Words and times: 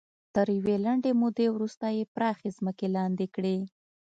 تر 0.35 0.47
یوې 0.57 0.75
لنډې 0.85 1.11
مودې 1.21 1.47
وروسته 1.51 1.85
یې 1.97 2.03
پراخې 2.15 2.49
ځمکې 2.57 2.87
لاندې 2.95 3.25
کړې. 3.35 3.57